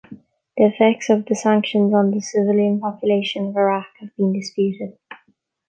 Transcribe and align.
The 0.57 0.65
effects 0.65 1.11
of 1.11 1.27
the 1.27 1.35
sanctions 1.35 1.93
on 1.93 2.09
the 2.09 2.21
civilian 2.21 2.79
population 2.79 3.49
of 3.49 3.55
Iraq 3.55 3.85
have 3.99 4.09
been 4.17 4.33
disputed. 4.33 4.97